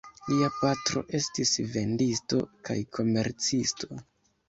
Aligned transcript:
Lia 0.29 0.47
patro 0.59 1.03
estis 1.19 1.53
vendisto 1.77 2.43
kaj 2.71 2.81
komercisto. 3.01 4.05